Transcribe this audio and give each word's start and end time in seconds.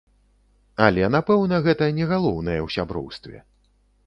Але, 0.85 1.03
напэўна, 1.15 1.59
гэта 1.67 1.91
не 1.99 2.09
галоўнае 2.13 2.57
ў 2.65 2.79
сяброўстве. 2.79 3.37